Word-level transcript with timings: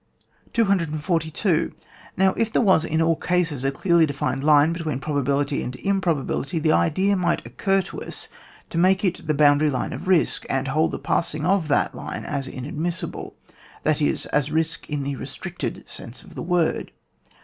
242. 0.53 1.75
Now, 2.17 2.33
if 2.33 2.51
there 2.51 2.59
was 2.63 2.83
in 2.83 3.03
all 3.03 3.15
cases 3.15 3.63
a 3.63 3.69
clearly 3.69 4.07
defined 4.07 4.43
line 4.43 4.73
between 4.73 4.99
probability 4.99 5.61
and 5.61 5.75
improbability, 5.75 6.57
the 6.57 6.71
idea 6.71 7.15
might 7.15 7.45
occur 7.45 7.83
to 7.83 8.01
us 8.01 8.27
to 8.71 8.79
make 8.79 9.05
it 9.05 9.27
the 9.27 9.35
boundary 9.35 9.69
line 9.69 9.93
of 9.93 10.07
risk, 10.07 10.43
and 10.49 10.69
hold 10.69 10.89
the 10.89 10.97
passing 10.97 11.45
of 11.45 11.67
that 11.67 11.93
line 11.93 12.25
as 12.25 12.47
in 12.47 12.65
admissible, 12.65 13.35
that 13.83 13.97
iSt 13.97 14.25
as 14.33 14.49
risk 14.49 14.89
in 14.89 15.03
the 15.03 15.15
re 15.17 15.25
stricted 15.27 15.87
sense 15.87 16.23
of 16.23 16.33
the 16.33 16.41
word. 16.41 16.91